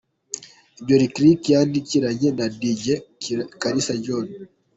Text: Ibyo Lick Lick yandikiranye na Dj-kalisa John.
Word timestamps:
Ibyo 0.79 0.95
Lick 1.01 1.15
Lick 1.23 1.41
yandikiranye 1.53 2.29
na 2.37 2.45
Dj-kalisa 2.59 3.93
John. 4.03 4.27